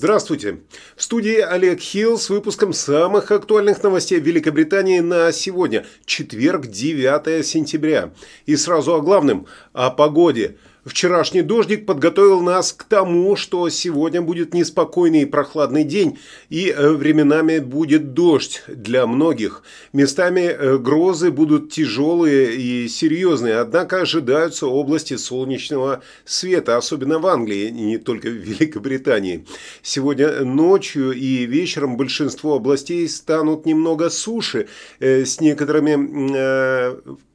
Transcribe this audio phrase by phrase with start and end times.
[0.00, 0.60] Здравствуйте!
[0.96, 8.10] В студии Олег Хилл с выпуском самых актуальных новостей Великобритании на сегодня, четверг, 9 сентября.
[8.46, 14.54] И сразу о главном– о погоде– Вчерашний дождик подготовил нас к тому, что сегодня будет
[14.54, 16.18] неспокойный и прохладный день,
[16.48, 19.62] и э, временами будет дождь для многих.
[19.92, 27.68] Местами э, грозы будут тяжелые и серьезные, однако ожидаются области солнечного света, особенно в Англии,
[27.68, 29.46] не только в Великобритании.
[29.82, 34.68] Сегодня ночью и вечером большинство областей станут немного суше,
[34.98, 37.29] э, с некоторыми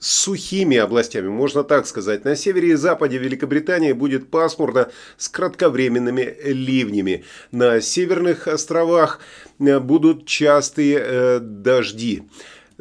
[0.00, 2.24] сухими областями, можно так сказать.
[2.24, 7.24] На севере и западе Великобритании будет пасмурно с кратковременными ливнями.
[7.52, 9.20] На северных островах
[9.60, 12.22] э, будут частые э, дожди.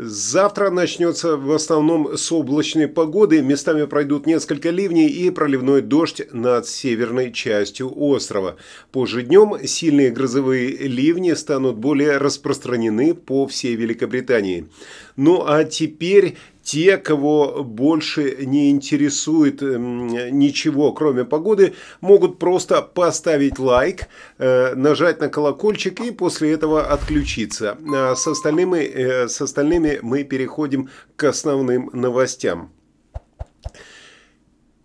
[0.02, 6.66] Завтра начнется в основном с облачной погоды, местами пройдут несколько ливней и проливной дождь над
[6.70, 8.56] северной частью острова.
[8.94, 14.70] Позже днем сильные грозовые ливни станут более распространены по всей Великобритании.
[15.20, 23.60] Ну а теперь те, кого больше не интересует эм, ничего, кроме погоды, могут просто поставить
[23.60, 27.78] лайк, э, нажать на колокольчик и после этого отключиться.
[27.94, 32.72] А с остальными, э, с остальными мы переходим к основным новостям.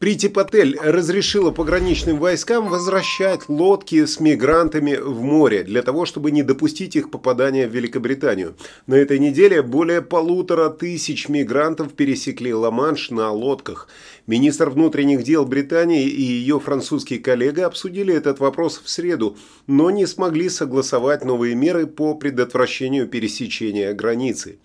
[0.04, 6.42] Прити Патель разрешила пограничным войскам возвращать лодки с мигрантами в море для того, чтобы не
[6.42, 8.54] допустить их попадания в Великобританию.
[8.86, 13.88] На этой неделе более полутора тысяч мигрантов пересекли Ла-Манш на лодках.
[14.26, 19.36] Министр внутренних дел Британии и ее французский коллега обсудили этот вопрос в среду,
[19.66, 24.58] но не смогли согласовать новые меры по предотвращению пересечения границы.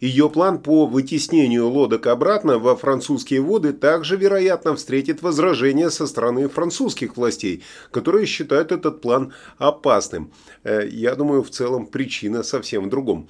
[0.00, 6.46] Ее план по вытеснению лодок обратно во французские воды также, вероятно, встретит возражения со стороны
[6.50, 10.30] французских властей, которые считают этот план опасным.
[10.62, 13.28] Э, я думаю, в целом причина совсем в другом.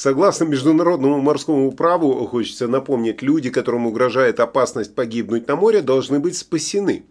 [0.00, 6.38] Согласно международному морскому праву, хочется напомнить, люди, которым угрожает опасность погибнуть на море, должны быть
[6.38, 7.02] спасены.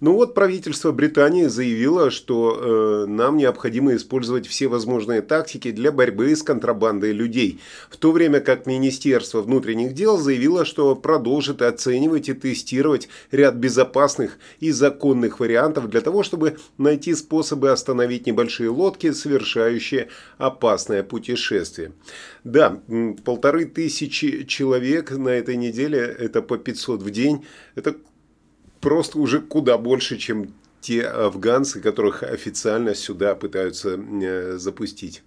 [0.00, 6.34] Но вот правительство Британии заявило, что э, нам необходимо использовать все возможные тактики для борьбы
[6.34, 7.60] с контрабандой людей,
[7.90, 14.38] в то время как Министерство внутренних дел заявило, что продолжит оценивать и тестировать ряд безопасных
[14.58, 20.08] и законных вариантов для того, чтобы найти способы остановить небольшие лодки, совершающие
[20.38, 21.92] опасное путешествие.
[22.44, 22.80] Да,
[23.24, 27.96] полторы тысячи человек на этой неделе, это по 500 в день, это
[28.80, 35.22] просто уже куда больше, чем те афганцы, которых официально сюда пытаются э, запустить.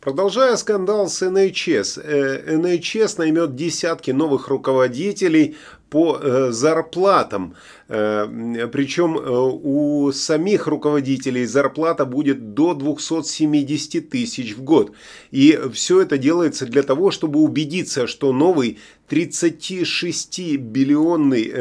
[0.00, 5.56] Продолжая скандал с NHS, NHS э, наймет десятки новых руководителей
[5.92, 7.54] по э, зарплатам.
[7.88, 8.26] Э,
[8.72, 14.92] Причем у самих руководителей зарплата будет до 270 тысяч в год.
[15.30, 21.52] И все это делается для того, чтобы убедиться, что новый 36 биллионный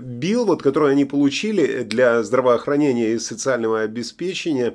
[0.00, 4.74] билл, вот, который они получили для здравоохранения и социального обеспечения,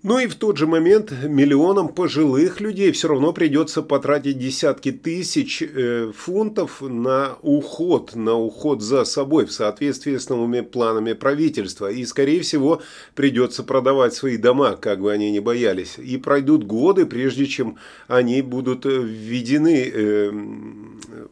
[0.03, 5.63] Ну и в тот же момент миллионам пожилых людей все равно придется потратить десятки тысяч
[5.63, 11.89] э, фунтов на уход, на уход за собой в соответствии с новыми планами правительства.
[11.89, 12.83] И, скорее всего,
[13.15, 15.95] придется продавать свои дома, как бы они ни боялись.
[15.97, 17.77] И пройдут годы, прежде чем
[18.07, 20.31] они будут введены, э,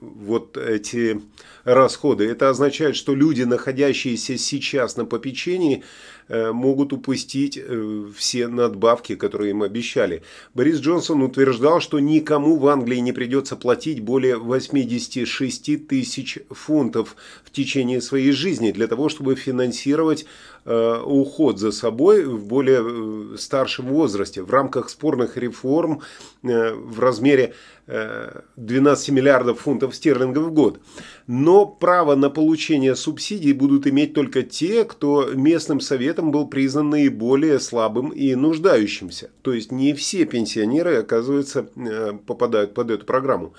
[0.01, 1.21] вот эти
[1.65, 2.27] расходы.
[2.27, 9.51] Это означает, что люди, находящиеся сейчас на попечении, Э, могут упустить э, все надбавки, которые
[9.51, 10.23] им обещали.
[10.53, 17.51] Борис Джонсон утверждал, что никому в Англии не придется платить более 86 тысяч фунтов в
[17.51, 20.25] течение своей жизни для того, чтобы финансировать
[20.65, 26.01] э, уход за собой в более старшем возрасте в рамках спорных реформ
[26.41, 27.53] в размере
[27.87, 30.79] 12 миллиардов фунтов стерлингов в год.
[31.27, 37.59] Но право на получение субсидий будут иметь только те, кто местным советом был признан наиболее
[37.59, 39.31] слабым и нуждающимся.
[39.41, 43.53] То есть не все пенсионеры, оказывается, э, попадают под эту программу.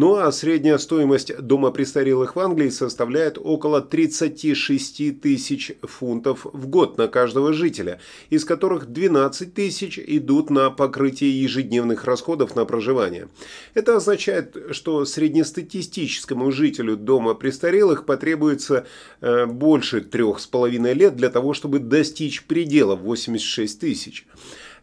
[0.00, 6.98] Ну а средняя стоимость дома престарелых в Англии составляет около 36 тысяч фунтов в год
[6.98, 7.98] на каждого жителя,
[8.30, 13.26] из которых 12 тысяч идут на покрытие ежедневных расходов на проживание.
[13.74, 18.86] Это означает, что среднестатистическому жителю дома престарелых потребуется
[19.20, 24.26] э, больше трех с половиной лет для того, чтобы достичь предела 86 тысяч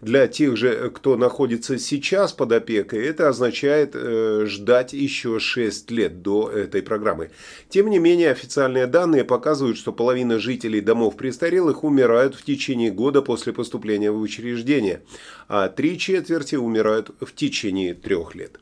[0.06, 6.22] для тех же, кто находится сейчас под опекой, это означает э, ждать еще 6 лет
[6.22, 7.32] до этой программы.
[7.70, 13.24] Тем не менее, официальные данные показывают, что половина жителей домов престарелых умирают в течение года
[13.24, 15.02] после поступления в учреждение,
[15.48, 18.60] а три четверти умирают в течение трех лет.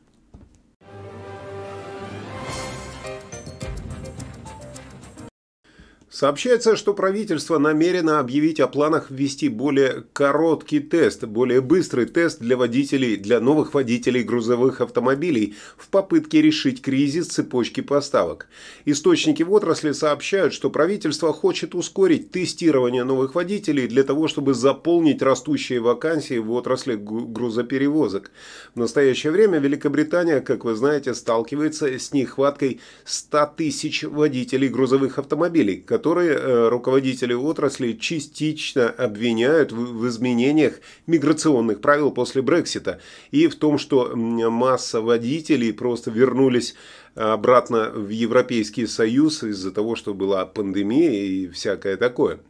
[6.14, 12.56] Сообщается, что правительство намерено объявить о планах ввести более короткий тест, более быстрый тест для
[12.56, 18.46] водителей, для новых водителей грузовых автомобилей в попытке решить кризис цепочки поставок.
[18.84, 25.20] Источники в отрасли сообщают, что правительство хочет ускорить тестирование новых водителей для того, чтобы заполнить
[25.20, 28.30] растущие вакансии в отрасли грузоперевозок.
[28.76, 35.82] В настоящее время Великобритания, как вы знаете, сталкивается с нехваткой 100 тысяч водителей грузовых автомобилей,
[36.12, 40.74] э, руководители отрасли частично обвиняют в изменениях
[41.06, 43.00] миграционных правил после Брексита.
[43.30, 46.74] И в том, что масса водителей просто вернулись
[47.14, 52.40] обратно в Европейский Союз из-за того, что была пандемия и всякое такое.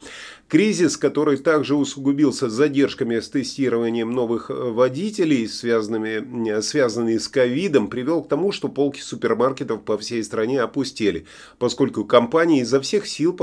[0.48, 8.28] Кризис, который также усугубился задержками с тестированием новых водителей, связанными, связанные с ковидом, привел к
[8.28, 11.26] тому, что полки супермаркетов по всей стране опустели,
[11.58, 13.38] поскольку компании изо всех сил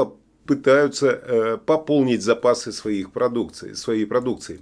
[0.46, 4.62] пытаются э, пополнить запасы своих продукции, своей продукции.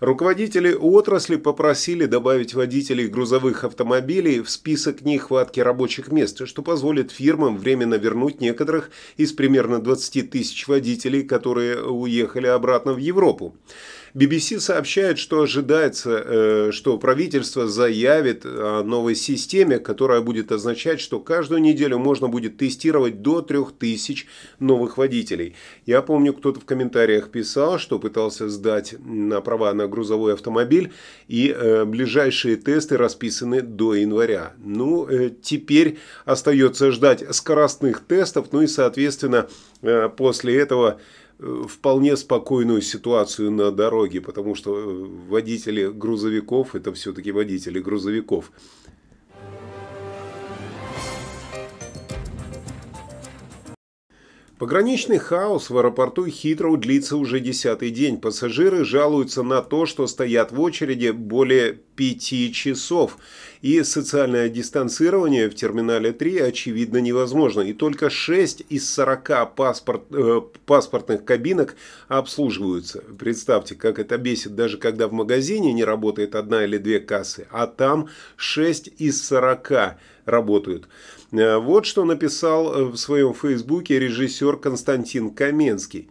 [0.00, 7.56] Руководители отрасли попросили добавить водителей грузовых автомобилей в список нехватки рабочих мест, что позволит фирмам
[7.56, 13.54] временно вернуть некоторых из примерно 20 тысяч водителей, которые уехали обратно в Европу.
[14.14, 21.18] BBC сообщает, что ожидается, э, что правительство заявит о новой системе, которая будет означать, что
[21.18, 24.26] каждую неделю можно будет тестировать до 3000
[24.60, 25.56] новых водителей.
[25.84, 30.92] Я помню, кто-то в комментариях писал, что пытался сдать на права на грузовой автомобиль,
[31.26, 34.52] и э, ближайшие тесты расписаны до января.
[34.62, 39.48] Ну, э, теперь остается ждать скоростных тестов, ну и, соответственно,
[40.16, 41.00] после этого
[41.68, 48.52] вполне спокойную ситуацию на дороге, потому что э, водители грузовиков– это все-таки водители грузовиков.
[54.58, 58.20] Пограничный хаос в аэропорту Хитроу длится уже десятый день.
[58.20, 63.18] Пассажиры жалуются на то, что стоят в очереди более пяти часов.
[63.62, 67.62] И социальное дистанцирование в терминале 3 очевидно невозможно.
[67.62, 71.74] И только 6 из 40 паспорт, э, паспортных кабинок
[72.06, 73.02] обслуживаются.
[73.18, 77.66] Представьте, как это бесит, даже когда в магазине не работает одна или две кассы, а
[77.66, 79.96] там 6 из 40
[80.26, 80.88] работают.
[81.38, 86.08] Э, вот что написал э, в своем фейсбуке режиссер Константин Каменский.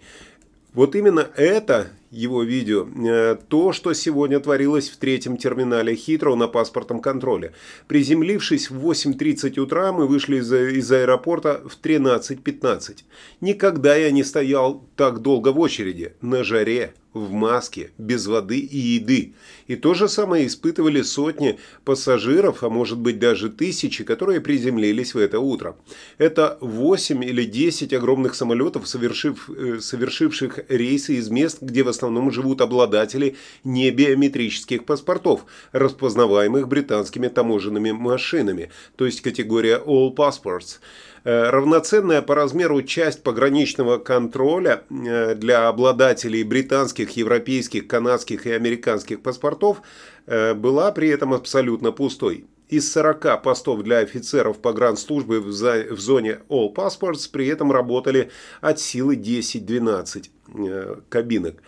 [0.74, 6.48] Вот именно это его видео, э, то, что сегодня творилось в третьем терминале Хитроу на
[6.48, 7.54] паспортном контроле.
[7.88, 13.04] Приземлившись в 8.30 утра, мы вышли из, из аэропорта в 13.15.
[13.42, 18.78] Никогда я не стоял так долго в очереди, на жаре в маске, без воды и
[18.78, 19.34] еды.
[19.68, 25.20] И то же самое испытывали сотни пассажиров, а может быть даже тысячи, которые приземлились в
[25.20, 25.78] это утро.
[26.18, 32.03] Это 8 или 10 огромных самолетов, совершив, э, совершивших рейсы из мест, где в основном
[32.04, 40.80] основном живут обладатели небиометрических паспортов, распознаваемых британскими таможенными машинами, то есть категория All Passports.
[41.24, 49.22] Э, равноценная по размеру часть пограничного контроля э, для обладателей британских, европейских, канадских и американских
[49.22, 49.82] паспортов
[50.26, 52.46] э, была при этом абсолютно пустой.
[52.74, 59.16] Из 40 постов для офицеров погранслужбы в зоне All Passports при этом работали от силы
[59.16, 61.62] 10-12 кабинок.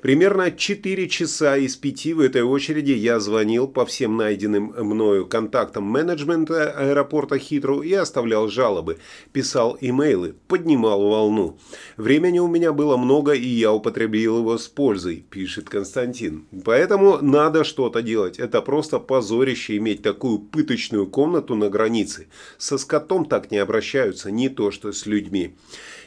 [0.00, 5.84] Примерно 4 часа из 5 в этой очереди я звонил по всем найденным мною контактам
[5.84, 8.96] менеджмента аэропорта Хитру и оставлял жалобы,
[9.32, 11.58] писал имейлы, поднимал волну.
[11.98, 16.46] Времени у меня было много, и я употребил его с пользой, пишет Константин.
[16.64, 18.38] Поэтому надо что-то делать.
[18.38, 22.28] Это просто позорище иметь такую пыточную комнату на границе.
[22.56, 25.54] Со скотом так не обращаются, не то что с людьми.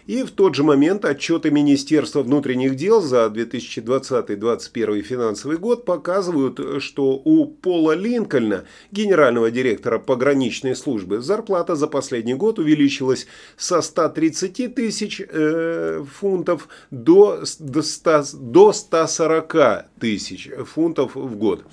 [0.06, 7.22] И в тот же момент отчеты Министерства внутренних дел за 2020-2021 финансовый год показывают, что
[7.24, 15.22] у Пола Линкольна, генерального директора пограничной службы, зарплата за последний год увеличилась со 130 тысяч
[15.22, 19.56] э, фунтов до, до, 100, до 140
[20.00, 21.64] тысяч фунтов в год.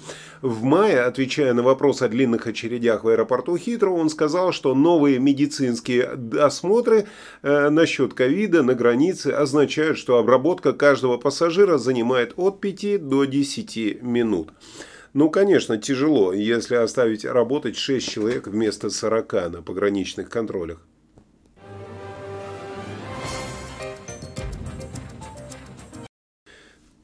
[0.43, 5.19] В мае, отвечая на вопрос о длинных очередях в аэропорту Хитро, он сказал, что новые
[5.19, 7.07] медицинские осмотры
[7.43, 14.03] э, насчет ковида на границе означают, что обработка каждого пассажира занимает от 5 до 10
[14.03, 14.51] минут.
[15.15, 20.87] Ну, конечно, тяжело, если оставить работать 6 человек вместо 40 на пограничных контролях.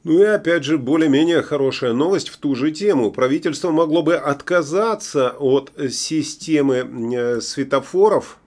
[0.03, 3.09] Ну и опять же, более-менее хорошая новость в ту же тему.
[3.09, 6.75] Правительство могло бы отказаться от системы
[7.15, 8.37] э, светофоров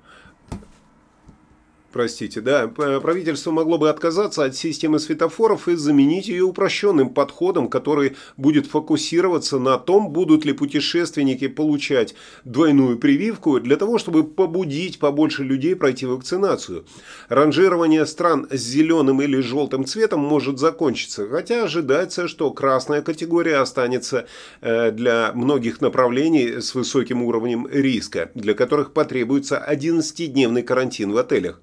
[1.92, 8.16] Простите, да, правительство могло бы отказаться от системы светофоров и заменить ее упрощенным подходом, который
[8.36, 15.42] будет фокусироваться на том, будут ли путешественники получать двойную прививку для того, чтобы побудить побольше
[15.42, 16.84] людей пройти вакцинацию.
[17.28, 24.28] Ранжирование стран с зеленым или желтым цветом может закончиться, хотя ожидается, что красная категория останется
[24.60, 31.60] э, для многих направлений с высоким уровнем риска, для которых потребуется 11-дневный карантин в отелях.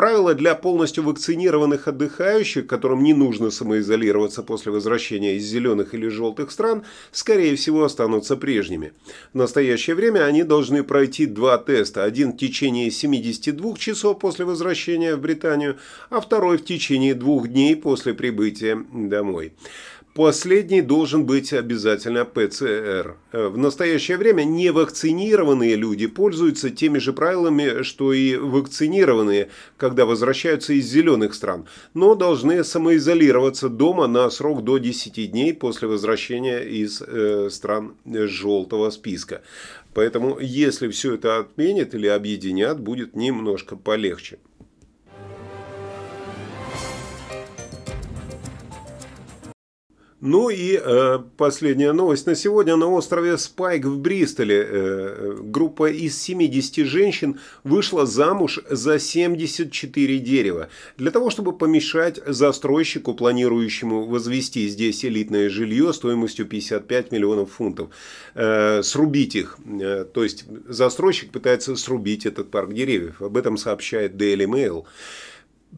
[0.00, 6.52] Правила для полностью вакцинированных отдыхающих, которым не нужно самоизолироваться после возвращения из зеленых или желтых
[6.52, 8.94] стран, скорее всего останутся прежними.
[9.34, 12.02] В настоящее время они должны пройти два теста.
[12.02, 15.76] Один в течение 72 часов после возвращения в Британию,
[16.08, 19.52] а второй в течение двух дней после прибытия домой.
[20.14, 23.16] Последний должен быть обязательно ПЦР.
[23.32, 30.86] В настоящее время невакцинированные люди пользуются теми же правилами, что и вакцинированные, когда возвращаются из
[30.86, 37.48] зеленых стран, но должны самоизолироваться дома на срок до 10 дней после возвращения из э,
[37.48, 39.42] стран желтого списка.
[39.94, 44.38] Поэтому, если все это отменят или объединят, будет немножко полегче.
[50.20, 52.76] Ну и э, последняя новость на сегодня.
[52.76, 60.68] На острове Спайк в Бристоле э, группа из 70 женщин вышла замуж за 74 дерева.
[60.98, 67.88] Для того, чтобы помешать застройщику, планирующему возвести здесь элитное жилье стоимостью 55 миллионов фунтов.
[68.34, 69.56] Э, срубить их.
[69.64, 73.22] Э, то есть застройщик пытается срубить этот парк деревьев.
[73.22, 74.84] Об этом сообщает Daily Mail.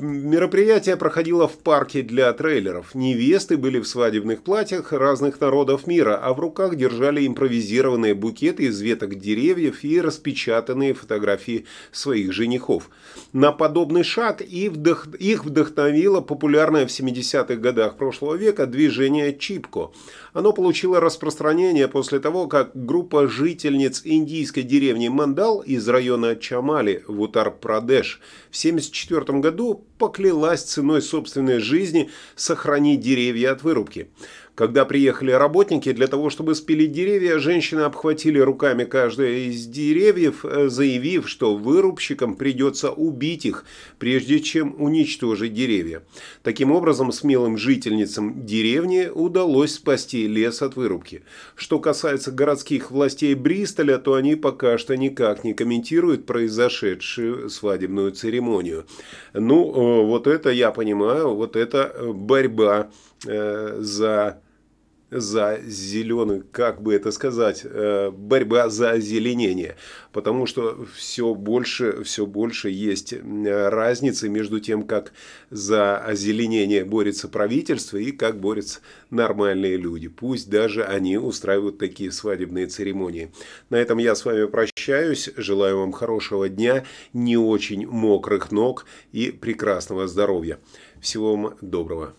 [0.00, 2.94] Мероприятие проходило в парке для трейлеров.
[2.94, 8.80] Невесты были в свадебных платьях разных народов мира, а в руках держали импровизированные букеты из
[8.80, 12.88] веток деревьев и распечатанные фотографии своих женихов.
[13.34, 19.90] На подобный шаг их вдохновило популярное в 70-х годах прошлого века движение Чипко–
[20.32, 27.20] оно получило распространение после того, как группа жительниц индийской деревни Мандал из района Чамали в
[27.20, 28.20] Утар-Прадеш
[28.50, 34.10] в 1974 году поклялась ценой собственной жизни сохранить деревья от вырубки.
[34.54, 40.68] Когда приехали работники для того, чтобы спилить деревья, женщины обхватили руками каждое из деревьев, э,
[40.68, 43.64] заявив, что вырубщикам придется убить их,
[43.98, 46.02] прежде чем уничтожить деревья.
[46.42, 51.22] Таким образом, смелым жительницам деревни удалось спасти лес от вырубки.
[51.56, 58.84] Что касается городских властей Бристоля, то они пока что никак не комментируют произошедшую свадебную церемонию.
[59.32, 62.90] Ну, э, вот это я понимаю, вот это борьба
[63.26, 64.42] Э, за
[65.14, 69.76] за зеленый, как бы это сказать, э, борьба за озеленение.
[70.10, 75.12] Потому что все больше, все больше есть разницы между тем, как
[75.50, 80.08] за озеленение борется правительство и как борются нормальные люди.
[80.08, 83.32] Пусть даже они устраивают такие свадебные церемонии.
[83.68, 85.28] На этом я с вами прощаюсь.
[85.36, 90.58] Желаю вам хорошего дня, не очень мокрых ног и прекрасного здоровья.
[91.02, 92.14] Всего вам доброго.